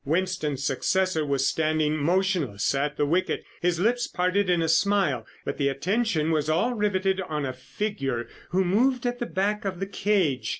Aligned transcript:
Winston's 0.03 0.63
successor 0.63 1.23
was 1.23 1.47
standing 1.47 1.95
motionless 1.95 2.73
at 2.73 2.97
the 2.97 3.05
wicket, 3.05 3.43
his 3.61 3.79
lips 3.79 4.07
parted 4.07 4.49
in 4.49 4.59
a 4.59 4.67
smile, 4.67 5.27
but 5.45 5.59
the 5.59 5.69
attention 5.69 6.35
of 6.35 6.49
all 6.49 6.71
was 6.73 6.79
riveted 6.79 7.21
on 7.21 7.45
a 7.45 7.53
figure 7.53 8.27
who 8.49 8.65
moved 8.65 9.05
at 9.05 9.19
the 9.19 9.27
back 9.27 9.63
of 9.63 9.79
the 9.79 9.85
cage. 9.85 10.49